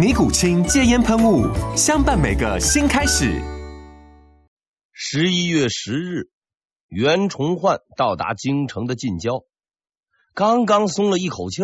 [0.00, 1.44] 尼古清戒烟喷雾，
[1.76, 3.38] 相伴每个新开始。
[4.92, 6.30] 十一月十日，
[6.88, 9.44] 袁崇焕到达京城的近郊，
[10.32, 11.60] 刚刚松了一口气，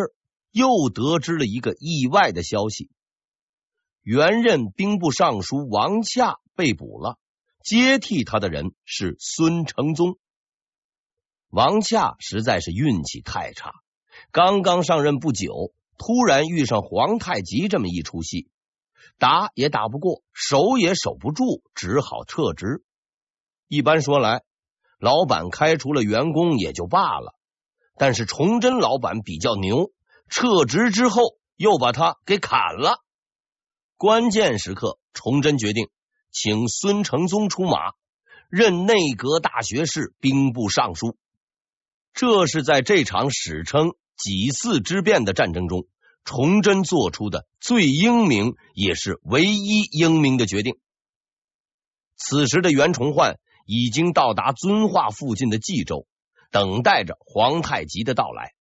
[0.50, 2.90] 又得知了一个意外的消息：
[4.02, 7.16] 原任兵部尚书王洽被捕了，
[7.64, 10.18] 接替他的人是孙承宗。
[11.48, 13.72] 王洽实在是运气太差，
[14.30, 15.72] 刚刚上任不久。
[15.98, 18.48] 突然遇上皇太极这么一出戏，
[19.18, 22.84] 打也打不过，守也守不住，只好撤职。
[23.68, 24.42] 一般说来，
[24.98, 27.34] 老板开除了员工也就罢了，
[27.96, 29.90] 但是崇祯老板比较牛，
[30.28, 33.02] 撤职之后又把他给砍了。
[33.96, 35.88] 关键时刻，崇祯决定
[36.30, 37.94] 请孙承宗出马，
[38.50, 41.16] 任内阁大学士、兵部尚书。
[42.12, 43.94] 这是在这场史称。
[44.16, 45.86] 几次之变的战争中，
[46.24, 50.78] 崇祯做出的最英明也是唯一英明的决定。
[52.16, 56.06] 此时的袁崇焕已经到达遵化附近的冀州，
[56.50, 58.54] 等待着皇太极的到来。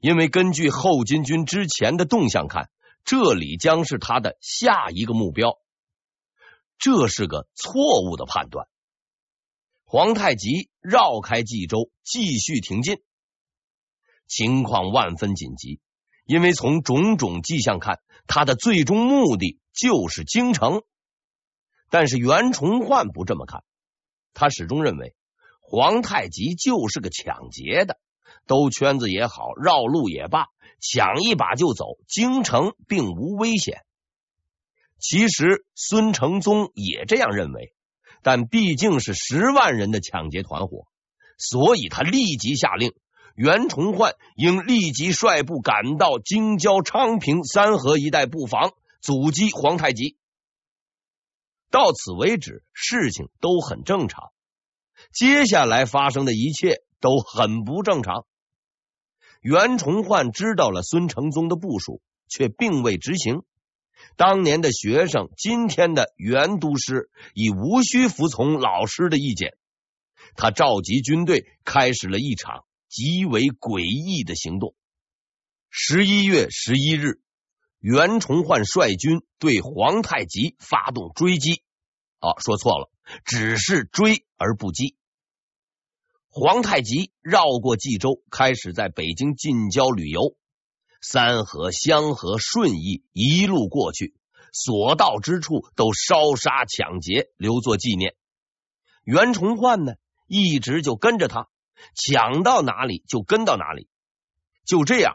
[0.00, 2.70] 因为根据后金军之前的动向看，
[3.04, 5.58] 这里将是他的下一个目标。
[6.78, 8.66] 这是个错误的判断。
[9.84, 12.98] 皇太极绕开冀州，继续挺进。
[14.26, 15.80] 情况万分紧急，
[16.24, 20.82] 因为从种种迹象看，他的最终目的就是京城。
[21.88, 23.62] 但是袁崇焕不这么看，
[24.34, 25.14] 他始终认为
[25.60, 27.98] 皇太极就是个抢劫的，
[28.46, 30.46] 兜圈子也好，绕路也罢，
[30.80, 33.82] 抢一把就走，京城并无危险。
[34.98, 37.74] 其实孙承宗也这样认为，
[38.22, 40.88] 但毕竟是十万人的抢劫团伙，
[41.38, 42.92] 所以他立即下令。
[43.36, 50.16] 袁崇焕应立即率部赶到京郊昌平、三河一带布防，阻击皇太极。
[51.70, 54.30] 到此为止，事情都很正常。
[55.12, 58.24] 接下来发生的一切都很不正常。
[59.42, 63.42] 袁崇焕知道了孙承宗的部署，却并未执行。
[64.16, 69.58] 当年的学生，今天的袁都师，已无需服从老师的意见。
[70.36, 72.64] 他召集军队，开始了一场。
[72.88, 74.74] 极为诡异的行动。
[75.70, 77.20] 十一月十一日，
[77.78, 81.62] 袁崇焕率军对皇太极发动追击。
[82.18, 82.90] 啊，说错了，
[83.24, 84.96] 只是追而不击。
[86.28, 90.36] 皇太极绕过冀州，开始在北京近郊旅游。
[91.02, 94.14] 三河、香河、顺义一路过去，
[94.52, 98.16] 所到之处都烧杀抢劫，留作纪念。
[99.04, 99.94] 袁崇焕呢，
[100.26, 101.48] 一直就跟着他。
[101.94, 103.88] 抢到哪里就跟到哪里，
[104.64, 105.14] 就这样，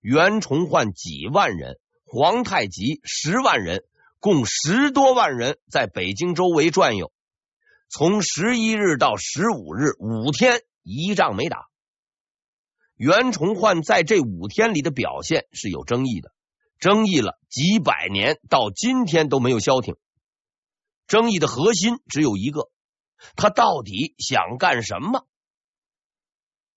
[0.00, 3.84] 袁崇焕几万人，皇太极十万人，
[4.20, 7.12] 共十多万人在北京周围转悠。
[7.88, 11.66] 从十一日到十五日，五天一仗没打。
[12.96, 16.32] 袁崇焕在这五天里的表现是有争议的，
[16.78, 19.96] 争议了几百年，到今天都没有消停。
[21.06, 22.70] 争议的核心只有一个：
[23.36, 25.26] 他到底想干什么？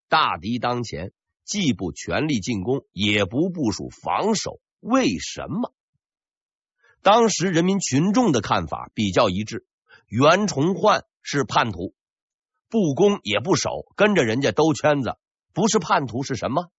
[0.09, 1.13] 大敌当前，
[1.45, 5.71] 既不全力进攻，也不部署防守，为什么？
[7.01, 9.65] 当时人民群众的看法比较一致：
[10.07, 11.93] 袁崇焕是叛徒，
[12.69, 15.15] 不攻也不守，跟着人家兜圈子，
[15.53, 16.71] 不是叛徒是什么？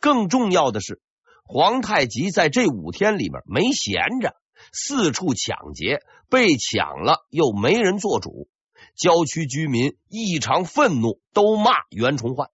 [0.00, 1.00] 更重要的是，
[1.44, 4.34] 皇太极在这五天里面没闲着，
[4.72, 6.00] 四处抢劫，
[6.30, 8.48] 被抢了又没人做主。
[8.94, 12.50] 郊区居民异常愤怒，都骂袁崇焕。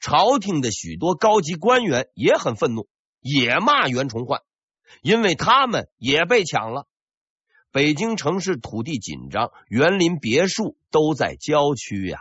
[0.00, 2.88] 朝廷的许多高级官员也很愤怒，
[3.20, 4.42] 也骂袁崇焕，
[5.02, 6.86] 因为他们也被抢了。
[7.72, 12.18] 北京城市土地紧张，园林别墅都在郊区呀。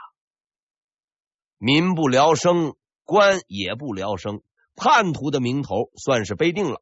[1.58, 4.42] 民不聊生，官也不聊生，
[4.76, 6.82] 叛徒的名头算是背定了。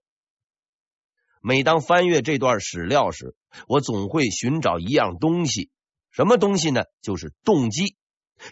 [1.42, 3.36] 每当翻阅这段史料时，
[3.68, 5.70] 我总会寻找一样东西，
[6.14, 6.84] 什么东西呢？
[7.02, 7.98] 就是动机。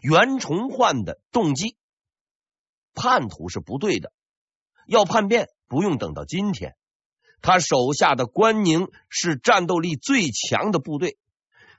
[0.02, 1.76] 袁崇焕的动机，
[2.94, 4.12] 叛徒是不对的，
[4.88, 6.76] 要叛变不用等到今天。
[7.42, 11.18] 他手下的关宁是战斗力最强的部队，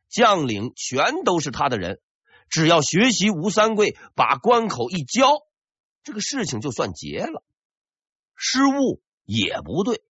[0.09, 2.01] 将领全都是他的人，
[2.49, 5.39] 只要学习吴三桂，把关口一交，
[6.03, 7.43] 这个事情就算结了。
[8.37, 10.03] 失误也不对，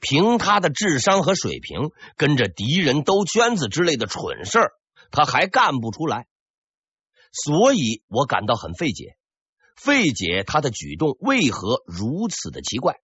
[0.00, 4.72] 凭他的智商和水平，跟着敌人兜圈子之类的蠢事儿，
[5.10, 6.26] 他还干不出来。
[7.32, 9.16] 所以我感到很费解，
[9.76, 13.00] 费解他的举动为何如此的奇怪。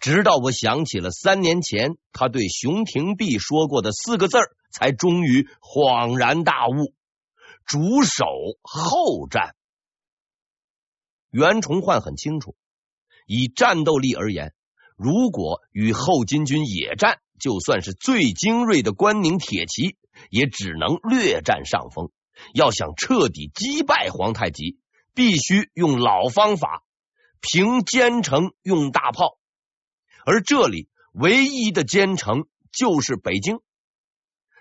[0.00, 6.94] 直到我想起了三年前他对熊廷弼说过的四个字儿，才终于恍然大悟：
[7.64, 8.26] 主守
[8.62, 9.56] 后战。
[11.30, 12.54] 袁崇焕很清楚，
[13.26, 14.54] 以战斗力而言，
[14.94, 19.96] 如果与后金军野战，就算是最精锐的关宁铁骑，
[20.30, 22.10] 也只能略占上风。
[22.54, 24.78] 要想彻底击败皇太极，
[25.14, 26.84] 必须用老方法，
[27.40, 29.38] 凭坚城用大炮，
[30.24, 33.58] 而这里唯一的坚城就是北京。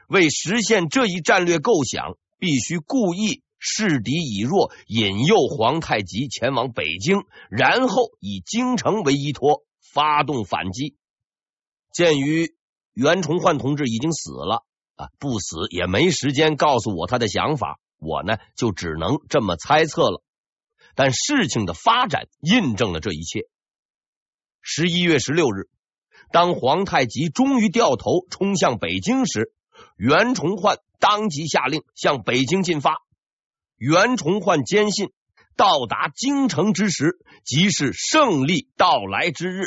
[0.08, 10.96] 为实现这一战略构想，必须故意示敌以弱，引诱皇太极前往北京，然后以京城为依托发动反击。
[11.94, 12.56] 鉴于
[12.98, 14.66] 袁崇焕同志已经死了。
[14.96, 20.24] 啊，不死也没时间告诉我他的想法，我呢就只能这么猜测了。
[20.96, 23.42] 但事情的发展印证了这一切。
[24.60, 25.70] 十一月十六日，
[26.32, 29.54] 当皇太极终于掉头冲向北京时，
[29.96, 32.96] 袁崇焕当即下令向北京进发。
[33.76, 35.12] 袁崇焕坚信，
[35.56, 39.66] 到达京城之时，即是胜利到来之日。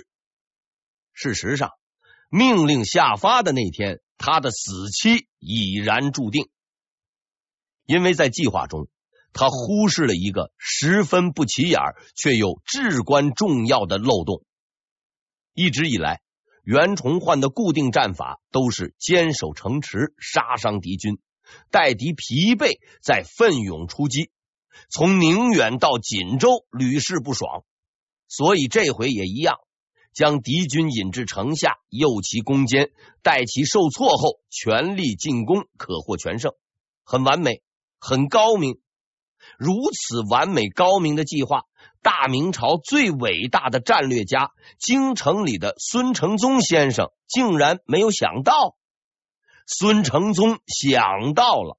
[1.12, 1.71] 事实上，
[2.31, 4.00] 命令下发的那天。
[4.23, 6.50] 他的死期已然注定，
[7.87, 8.88] 因为在计划中，
[9.32, 11.81] 他忽视了一个十分不起眼
[12.15, 14.44] 却又至关重要的漏洞。
[15.55, 16.21] 一直以来，
[16.62, 21.19] 袁崇焕的固定战法都是坚守城池，杀伤敌军，
[21.71, 24.31] 待敌疲惫再奋勇出击。
[24.91, 27.65] 从宁远到锦州，屡试不爽，
[28.29, 29.56] 所以这回也一样。
[30.20, 32.90] 将敌军引至城下，诱其攻坚，
[33.22, 36.52] 待其受挫后，全力进攻，可获全胜。
[37.05, 37.62] 很完美，
[37.99, 38.78] 很高明。
[39.56, 41.62] 如此完美高明的计划，
[42.02, 48.76] 大明朝最伟大的战略家京城里的孙承宗先生竟然没有想到。
[49.67, 51.78] 孙承宗想到了。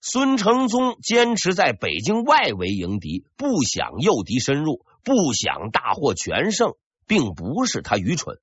[0.00, 6.74] 孙承宗坚持在北京外围迎敌，不想诱敌深入，不想大获全胜。
[7.12, 8.38] 并不是他愚蠢，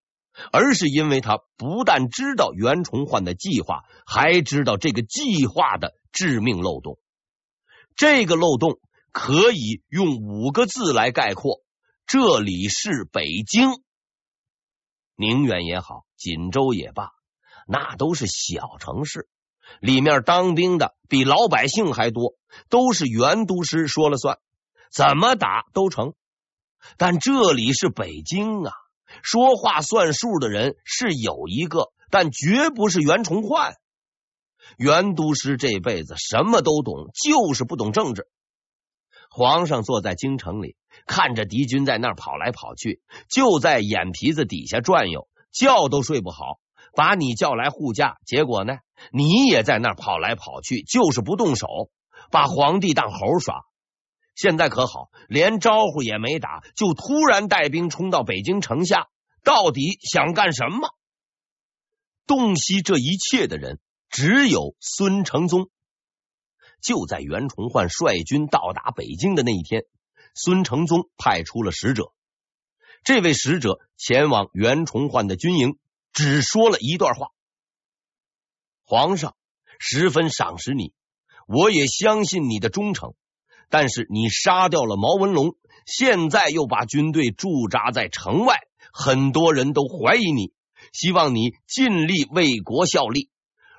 [0.51, 6.99] 而是因为他不但知道袁崇焕的计划，还知道这个计划的致命漏洞。
[7.95, 8.79] 这个漏洞
[9.11, 11.63] 可以用五个字来概括：
[12.05, 13.71] 这里是北京。
[15.15, 17.09] 宁远也好，锦州也罢，
[17.65, 19.27] 那都是小城市，
[19.79, 22.35] 里面当兵的比老百姓还多，
[22.69, 24.37] 都是袁督师说了算，
[24.91, 26.13] 怎么打都成。
[26.97, 28.71] 但这里是北京啊，
[29.23, 33.75] 说话算数的人是有一个，但绝不是袁崇焕。
[34.77, 38.27] 袁督师这辈子什么都懂，就是不懂政治。
[39.31, 46.59] 皇上坐在京城里，看着敌军在那儿跑来跑去，就在眼皮子底下转悠，觉都睡不好。
[46.95, 48.77] 把你叫来护驾，结果呢，
[49.11, 51.67] 你也在那儿跑来跑去，就是不动手，
[52.31, 53.61] 把皇帝当猴耍。
[54.39, 59.09] 现在可好，连招呼也没打，就突然带兵冲到北京城下，
[59.43, 60.95] 到底想干什么？
[62.25, 65.69] 洞悉这一切的人只有孙承宗。
[66.81, 69.83] 就在袁崇焕率军到达北京的那一天，
[70.33, 72.13] 孙承宗派出了使者。
[73.03, 75.77] 这位使者前往袁崇焕的军营，
[76.13, 77.27] 只说了一段话
[78.87, 79.35] ：“皇上
[79.79, 80.93] 十分赏识你，
[81.45, 83.15] 我也相信你的忠诚。”
[83.69, 88.57] 但是你杀掉了毛文龙，现在又把军队驻扎在城外，
[88.91, 90.53] 很多人都怀疑你。
[90.91, 93.29] 希望你尽力为国效力，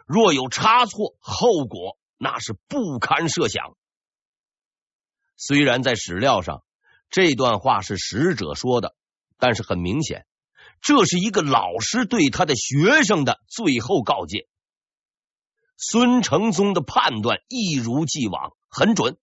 [0.07, 3.77] 若有差错，后果那是不堪设想。
[5.37, 6.63] 虽然在史料上
[7.11, 8.95] 这段话是使者说的，
[9.39, 10.25] 但是很明显，
[10.81, 14.47] 这是一个老师对他的学生的最后告诫。
[15.77, 19.17] 孙承宗的判断一如既往很准。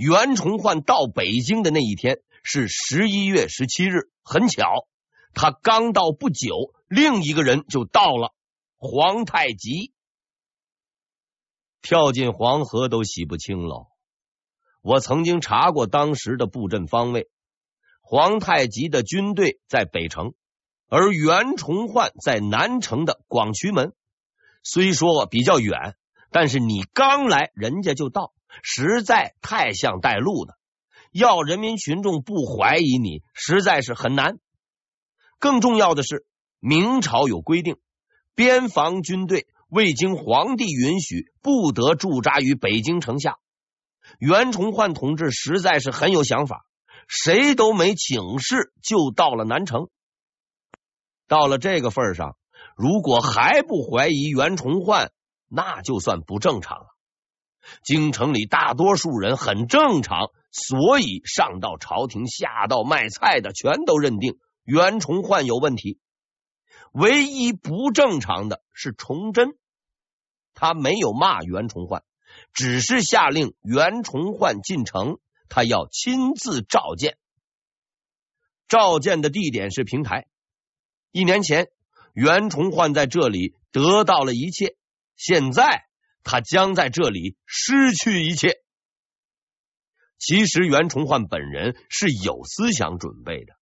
[0.00, 4.86] 袁崇焕到北京的那一天是十一月十七日，很巧，
[5.34, 8.32] 他刚到不久，另一个人就到了。
[8.78, 9.92] 皇太极
[11.82, 13.88] 跳进黄河都洗不清喽。
[14.80, 17.28] 我曾经查过当时的布阵方位，
[18.00, 20.32] 皇太极的军队在北城，
[20.88, 23.92] 而袁崇焕在南城的广渠门。
[24.62, 25.94] 虽说比较远，
[26.30, 30.58] 但是你刚来，人家就到，实在太像带路的。
[31.12, 34.38] 要人民群众不怀疑你，实在是很难。
[35.38, 36.24] 更重要的是，
[36.60, 37.78] 明朝有规定，
[38.34, 43.38] 边防军队未经皇帝允许，不得驻扎于北京城下。
[44.18, 46.64] 袁崇焕同志实在是很有想法，
[47.08, 49.88] 谁都没请示，就到了南城。
[51.26, 52.36] 到了这个份上，
[52.76, 55.12] 如果还不怀疑袁崇焕，
[55.48, 56.86] 那就算不正常了。
[57.82, 65.98] 京城里大多数人很正常，所以上到朝廷，下到卖菜的，全都认定袁崇焕有问题。
[66.92, 69.56] 唯一不正常的是崇祯，
[70.54, 72.02] 他没有骂袁崇焕。
[72.52, 77.16] 只是下令袁崇焕进城，他要亲自召见。
[78.68, 80.26] 召见的地点是平台。
[81.10, 81.68] 一年前，
[82.12, 84.76] 袁崇焕在这里得到了一切，
[85.16, 85.86] 现在
[86.22, 88.60] 他将在这里失去一切。
[90.18, 93.54] 其实袁崇焕本人是有思想准备的。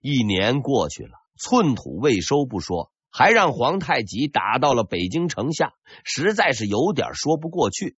[0.00, 2.90] 一年过去了，寸土未收不说。
[3.16, 5.72] 还让皇太极打到了北京城下，
[6.02, 7.96] 实在是有点说不过去。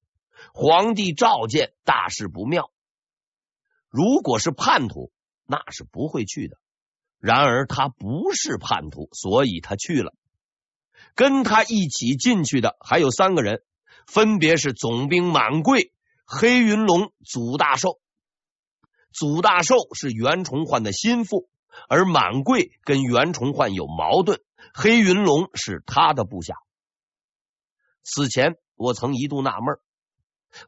[0.53, 2.71] 皇帝召见，大事不妙。
[3.89, 5.11] 如果是叛徒，
[5.47, 6.59] 那是不会去的。
[7.19, 10.13] 然而他不是叛徒，所以他去了。
[11.15, 13.63] 跟他一起进去的还有三个人，
[14.07, 15.93] 分别是总兵满贵、
[16.25, 18.01] 黑云龙、祖大寿。
[19.13, 21.49] 祖大寿是袁崇焕的心腹，
[21.89, 24.41] 而满贵跟袁崇焕有矛盾。
[24.73, 26.55] 黑云龙是他的部下。
[28.03, 29.79] 此前我曾一度纳闷，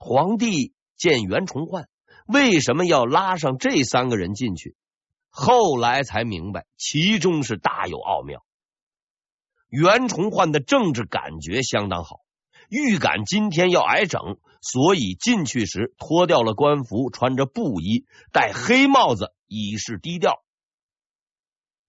[0.01, 1.89] 皇帝见袁崇焕
[2.27, 4.77] 为什么要拉上这三个人进去？
[5.31, 8.45] 后来才明白，其中是大有奥妙。
[9.69, 12.23] 袁崇焕的政治感觉相当好，
[12.69, 20.43] 预感今天要挨整，所以进去时脱掉了官服，穿着布衣，戴黑帽子，以示低调。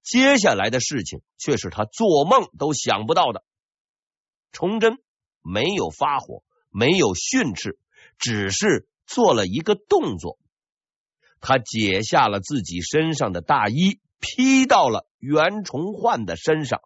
[0.01, 3.43] 接下来的事情却是他做梦都想不到的。
[4.51, 4.97] 崇祯
[5.41, 7.77] 没有发火，没有训斥，
[8.17, 10.39] 只是做了一个动作。
[11.41, 16.81] 他解下了自己身上的大衣，披到了袁崇焕的身上。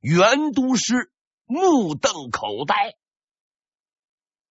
[0.00, 1.10] 袁都师
[1.44, 2.94] 目瞪口呆，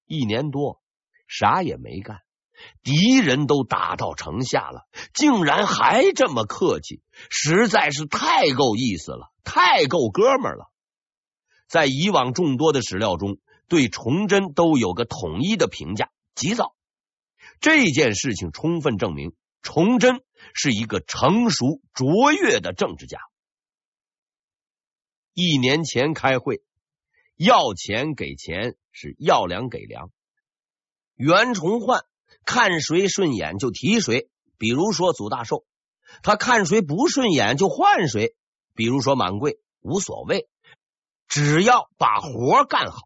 [0.06, 0.82] 一年多
[1.28, 2.22] 啥也没干。
[2.84, 10.72] 敌人都打到城下了，竟然还这么客气，实在是太够意思了，太够哥们了。
[11.68, 16.76] 在以往众多的史料中，对崇祯都有个统一的评价：急躁。
[17.60, 19.34] 这件事情充分证明，
[19.64, 20.22] 崇祯
[20.54, 23.20] 是一个成熟卓越的政治家。
[25.34, 26.62] 一年前开会，
[27.44, 30.12] 要钱给钱，是要粮给粮。
[31.16, 32.04] 袁崇焕。
[32.44, 35.64] 看谁顺眼就提谁，比如说祖大寿，
[36.24, 38.36] 他看谁不顺眼就换谁，
[38.74, 40.50] 比如说满贵，无所谓，
[41.28, 42.98] 只要把活干好。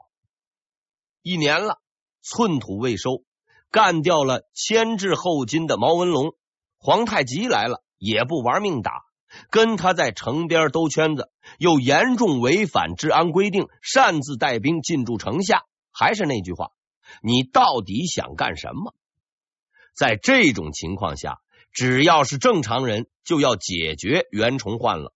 [1.22, 1.82] 一年了，
[2.22, 3.24] 寸土未收，
[3.72, 6.34] 干掉了牵制后金的毛文龙，
[6.78, 9.05] 皇太极来了也不玩命打，
[9.50, 15.64] 跟他在城边兜圈子，又严重违反治安规定，擅自带兵进驻城下。
[15.92, 16.72] 还是那句话，
[17.22, 18.94] 你到底想干什么？
[19.94, 21.40] 在这种情况下，
[21.72, 25.14] 只要是正常人，就要解决袁崇焕了。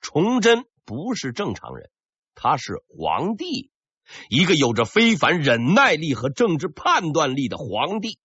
[0.00, 1.90] 崇祯不是正常人，
[2.36, 3.70] 他是皇帝，
[4.28, 8.18] 一个有着非凡忍耐力和政治判断力的皇帝。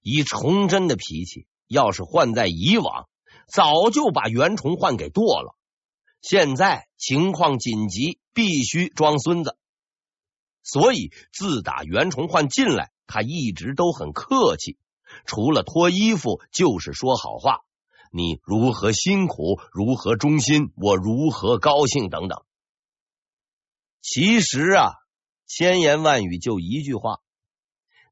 [0.00, 3.08] 以崇祯的脾气，要是换在以往，
[3.48, 5.56] 早就把袁崇焕给剁了。
[6.20, 9.56] 现在情况紧急，必须装孙子。
[10.62, 12.90] 所以，自打袁崇焕进来。
[13.08, 14.78] 他一直都很客气，
[15.26, 17.60] 除了脱衣服就是说好话。
[18.10, 22.42] 你如何辛苦，如何忠心，我如何高兴等等。
[24.00, 24.92] 其实啊，
[25.46, 27.20] 千言万语就一句话：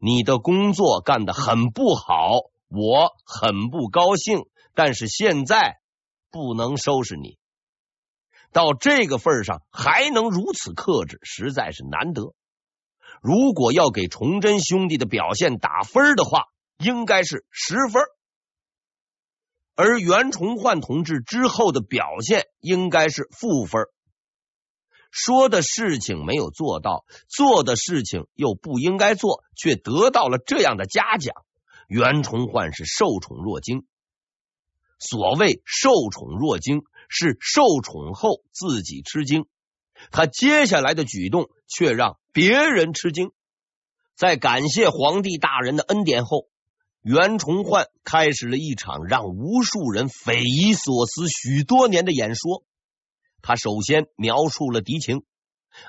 [0.00, 4.44] 你的工作干得很不好，我很不高兴。
[4.82, 5.78] 但是现在
[6.30, 7.36] 不能收拾你。
[8.50, 12.32] 到这个份上还能如此克制，实在是难得。
[13.20, 16.44] 如果要给崇祯兄弟的表现打分的话，
[16.78, 18.02] 应该是十分。
[19.74, 23.82] 而袁崇焕同志之后的表现应该是负分。
[25.10, 31.34] 说的事情没有做到，做的事情又不应该做，却得到了这样的嘉奖，
[31.86, 33.84] 袁崇焕是受宠若惊。
[35.00, 39.46] 所谓受宠若惊，是受宠后自己吃惊。
[40.12, 43.32] 他接下来的举动却让别人吃惊。
[44.14, 46.48] 在感谢皇帝大人的恩典后，
[47.02, 52.62] 袁崇焕开始了一场让无数人匪夷所思许多年的演说。
[53.42, 55.22] 他首先描述了敌情，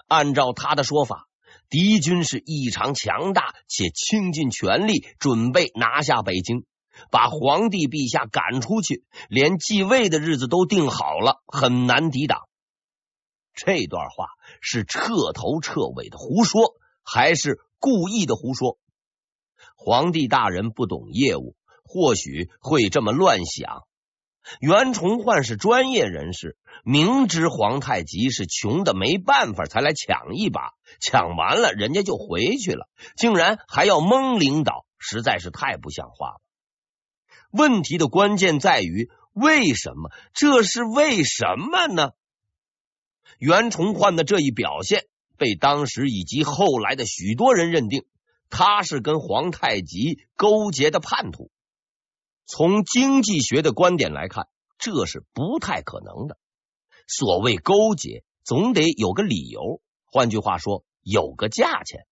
[0.07, 1.27] 按照他的说法，
[1.69, 6.65] 敌军是异常强大，且倾尽全力准备拿下北京，
[7.09, 12.41] 把皇帝陛下赶出去，连继位的日子都定好了，很难抵挡。
[13.53, 14.27] 这段话
[14.61, 18.77] 是彻头彻尾的胡说，还是故意的胡说？
[19.75, 23.83] 皇帝大人不懂业务，或许会这么乱想。
[24.59, 36.41] 袁崇焕是专业人士，明知皇太极是穷的没办法才来抢一把，抢完了人家就回去了，竟然还要蒙领导，实在是太不像话了。
[37.51, 40.11] 问题的关键在于为什么？
[40.33, 42.11] 这是为什么呢？
[43.37, 45.05] 袁崇焕的这一表现
[45.37, 48.05] 被当时以及后来的许多人认定，
[48.49, 51.51] 他是跟皇太极勾结的叛徒。
[52.45, 56.37] 从经济学的观点来看，这是不太可能的。
[57.07, 59.81] 所谓勾结，总得有个理由。
[60.05, 62.05] 换句话说，有个价钱。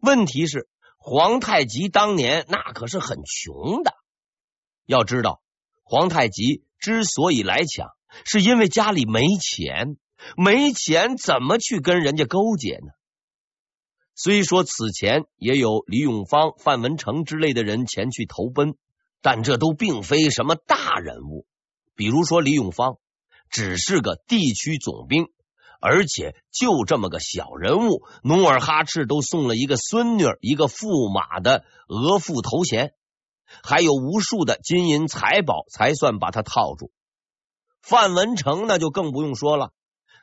[0.00, 3.94] 问题是，皇太极当年那可是很穷的。
[4.90, 5.40] 要知道，
[5.84, 7.88] 皇太极之所以来抢，
[8.24, 9.96] 是因为家里没钱。
[10.36, 12.92] 没钱怎么去跟人家勾结呢？
[14.14, 18.74] 虽说此前也有李永芳、范文成之类的人前去投奔。
[19.22, 21.44] 但这都并非什么大人物，
[21.94, 22.96] 比如说李永芳，
[23.50, 25.26] 只是个地区总兵，
[25.78, 32.94] 而且就这么个小人物，努尔哈赤都送了一个孙女、一个驸马的额驸头衔，
[33.62, 36.92] 还有无数的金银财宝，才算把他套住。
[37.82, 39.72] 范文成那就更不用说了，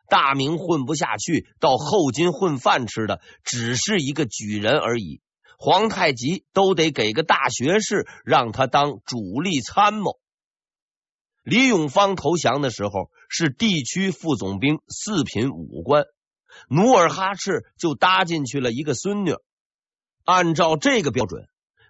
[0.10, 5.22] 大明混不下去，到后金混饭吃的，只是一个举人而已。
[5.60, 10.20] 皇太极都得给个大学士，让他当主力参谋。
[11.44, 16.04] 李永芳投降的时候是地区副总兵，四品武官。
[16.70, 19.34] 努尔哈赤就搭进去了一个孙女。
[20.26, 21.48] 按照这个标准，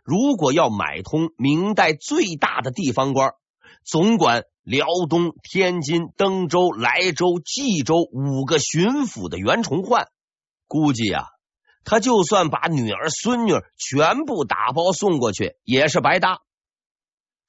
[0.08, 3.34] 如果要买通明代最大的地方官，
[3.84, 10.08] 总管辽东、天津、登州、莱州、冀州五个巡抚的袁崇焕，
[10.65, 11.26] 估计啊。
[11.84, 16.39] 他就算把女儿、孙女全部打包送过去，也是白搭。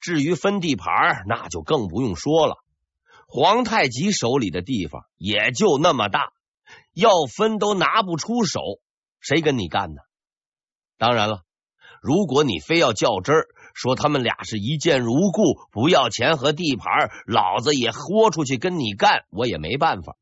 [0.01, 2.57] 至于分地盘，那就更不用说了。
[3.29, 6.33] 皇太极手里的地方也就那么大，
[6.93, 8.59] 要分都拿不出手，
[9.21, 10.01] 谁跟你干呢？
[10.97, 11.43] 当然了，
[12.01, 20.17] 如果你非要较真儿，说他们俩是一见如故，不要钱和地盘，老子也豁出去跟你干，我也没办法。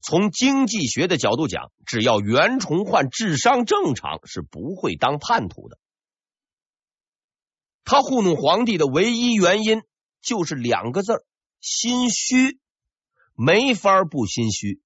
[0.00, 5.78] 从经济学的角度讲，只要袁崇焕智商正常，是不会当叛徒的。
[7.84, 9.82] 他糊弄皇帝的唯一原因
[10.20, 11.24] 就是两个字：
[11.60, 12.58] 心虚。
[13.34, 14.80] 没法不心虚。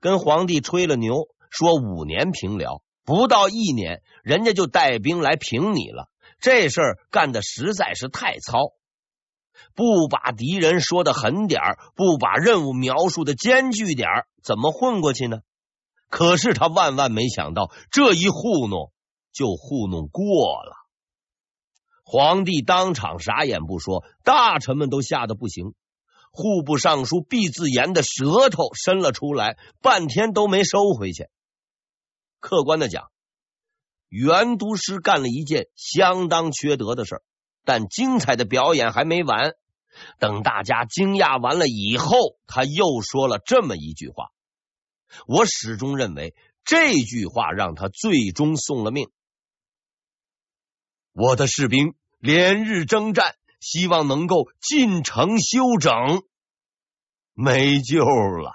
[0.00, 6.10] 跟皇帝吹了牛，说五年平辽，不到一年，人家就带兵来平你了。
[6.40, 8.72] 这事儿干的实在是太糙。
[9.74, 15.38] 不把敌人说的狠点儿，不把任务描述的艰巨点儿，怎么混过去呢？
[16.10, 18.92] 可是他万万没想到，这一糊弄
[19.32, 20.24] 就糊弄过
[20.64, 20.72] 了。
[22.04, 25.74] 皇帝当场啥也不说，大臣们都吓得不行。
[26.32, 31.28] 户部尚书毕自严的舌头伸了出来，半天都没收回去。
[32.40, 33.10] 客观的讲，
[34.08, 37.22] 袁督师干了一件相当缺德的事。
[37.64, 39.54] 但精彩的表演还没完，
[40.20, 44.30] 等大家惊讶完了以后，他又说了这么一句话。
[45.26, 49.10] 我始终认为这句话让他最终送了命。
[51.12, 56.22] 我的士兵连日征战，希望能够进城休整，
[57.32, 58.52] 没救了。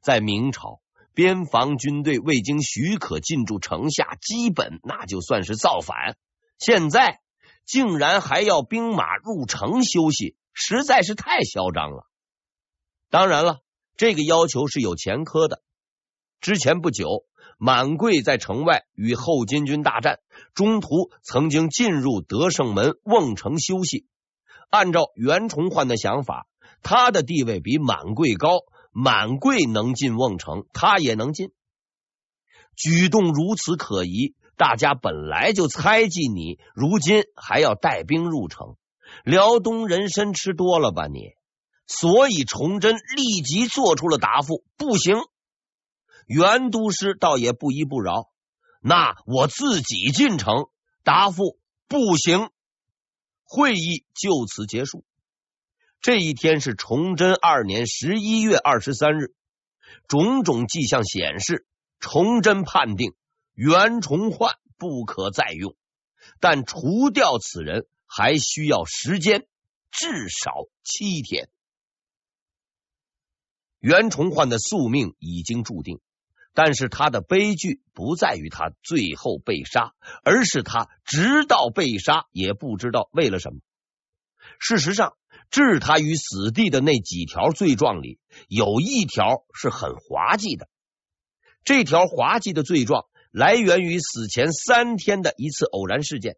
[0.00, 0.80] 在明朝，
[1.18, 6.16] 边防军队未经许可进驻城下，基本那就算是造反。
[6.58, 7.18] 现在。
[7.70, 12.06] 竟然还要兵马入城休息，实在是太嚣张了。
[13.10, 13.58] 当然了，
[13.98, 15.60] 这个要求是有前科的。
[16.40, 17.26] 之前不久，
[17.58, 20.18] 满贵在城外与后金军大战，
[20.54, 24.06] 中途曾经进入德胜门瓮城休息。
[24.70, 26.46] 按照袁崇焕的想法，
[26.82, 28.60] 他的地位比满贵高，
[29.00, 31.52] 满贵能进瓮城，他也能进。
[32.74, 38.74] 举动如此可疑，大家本来就猜忌你，如今还要带兵入城，
[39.22, 41.34] 辽东人参吃多了吧你？
[41.86, 45.14] 所以崇祯立即做出了答复：不行。
[46.26, 48.30] 袁都师倒也不依不饶，
[48.80, 50.66] 那我自己进城。
[51.04, 51.56] 答复
[51.86, 52.50] 不行。
[53.44, 55.04] 会议就此结束。
[56.00, 59.34] 这一天是崇祯二年十一月二十三日，
[60.06, 61.66] 种种迹象显示，
[61.98, 63.14] 崇祯判定
[63.54, 65.74] 袁崇焕不可再用，
[66.40, 69.46] 但除掉此人还需要时间，
[69.90, 71.48] 至少七天。
[73.80, 76.00] 袁崇焕的宿命已经注定。
[76.54, 83.60] 但是他的悲剧不在于他最后被杀，而是他直到被杀也不知道为了什么。
[84.58, 85.16] 事实上，
[85.50, 90.68] 置他于死地的那几条罪状里，有一条是很滑稽的。
[91.64, 96.36] 这条滑稽的罪状来源于死前三天的一次偶然事件。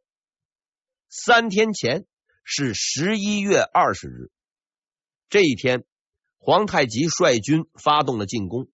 [1.08, 2.06] 三天前
[2.44, 4.30] 是十一月二十日，
[5.28, 5.84] 这一天，
[6.38, 8.68] 皇太极率军发动了进攻。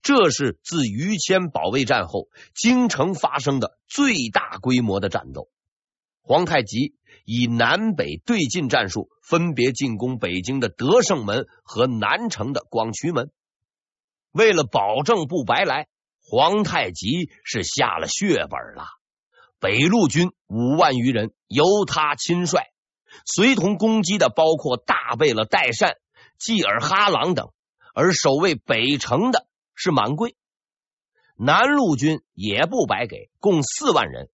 [0.00, 5.50] 这是自于谦保卫战后，京城发生的最大规模的战斗。
[6.20, 6.94] 皇太极
[7.30, 13.30] 以南北对进战术，分别进攻北京的德胜门和南城的广渠门。
[14.32, 15.88] 为了保证不白来，
[16.22, 18.86] 皇太极是下了血本了。
[19.60, 22.62] 北路军五万余人由他亲率，
[23.26, 25.96] 随同攻击的包括大贝勒代善、
[26.38, 27.52] 济尔哈朗等，
[27.92, 29.46] 而守卫北城的。
[29.80, 30.34] 是满贵，
[31.36, 34.28] 南路军也不白给，共四万人，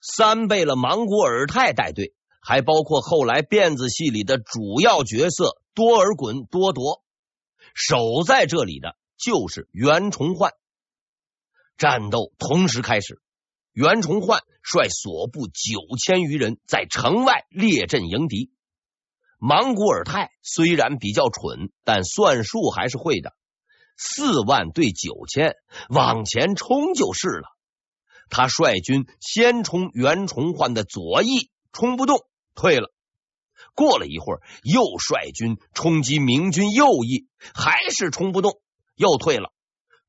[0.00, 2.14] 三贝勒莽古尔泰带队，
[2.46, 7.02] 还包括后来辫子戏里的主要角色多尔衮、多铎。
[7.74, 10.52] 守在这里的就是袁崇焕。
[11.76, 13.20] 战斗同时开始，
[13.72, 18.52] 袁崇焕率所部九千余人在城外列阵迎敌。
[19.38, 23.34] 莽古尔泰虽然比较蠢，但算术还是会的。
[23.98, 25.56] 四万对九千，
[25.88, 27.48] 往前冲就是了。
[28.30, 32.24] 他率军先冲袁崇焕的左翼，冲不动，
[32.56, 32.92] 退了。
[33.74, 38.60] 过了一会儿，又率军冲击明军右翼，还是冲不动，
[38.96, 39.52] 又退了。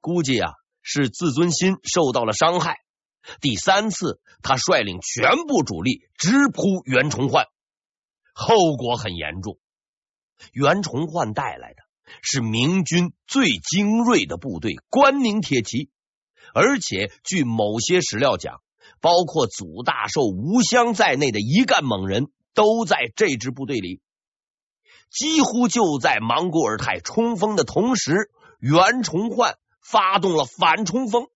[0.01, 2.77] 估计啊，是自尊心受到了伤害。
[3.41, 7.45] 第三次，他率领全部主力直扑袁崇焕，
[8.33, 9.59] 后果很严重。
[10.51, 11.83] 袁崇焕带来的。
[12.21, 15.89] 是明军最精锐的部队关宁铁骑，
[16.53, 18.61] 而且据某些史料讲，
[19.01, 24.01] 包括祖大寿、吴襄在内的一干猛人都在这支部队里。
[25.11, 31.27] 几乎就在莽古尔泰冲锋的同时，袁崇焕发动了反冲锋。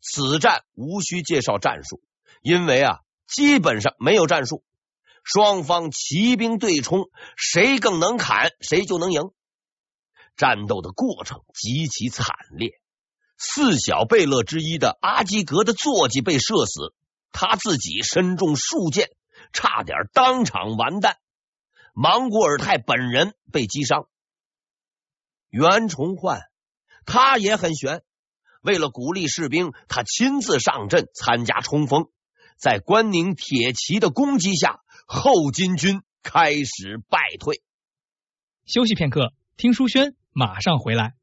[0.00, 2.02] 此战无需介绍战术，
[2.42, 4.64] 因为啊，基本上没有战术，
[5.22, 9.30] 双方骑兵对冲，谁更能砍，谁就能赢。
[10.36, 12.72] 战斗的过程极其惨烈，
[13.38, 16.92] 四小贝勒之一的阿基格的坐骑被射死，
[17.30, 19.10] 他自己身中数箭，
[19.52, 21.16] 差点当场完蛋。
[21.94, 24.08] 莽古尔泰本人被击伤。
[25.50, 26.40] 袁崇焕
[27.04, 28.02] 他也很悬，
[28.62, 32.10] 为了鼓励士兵，他亲自上阵参加冲锋，
[32.56, 37.62] 在关宁铁骑的攻击下，后金军开始败退。
[38.64, 40.16] 休息片刻，听书轩。
[40.32, 41.14] 马上回来。